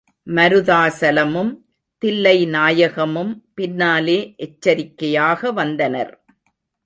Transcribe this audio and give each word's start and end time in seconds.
மருதாசலமும் 0.27 1.51
தில்லைநாயகமும் 2.01 3.33
பின்னாலே 3.53 4.17
எச்சரிக்கையாக 4.37 5.51
வந்தனர். 5.51 6.13